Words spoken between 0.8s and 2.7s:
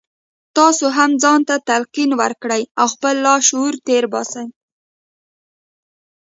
هم ځان ته تلقين وکړئ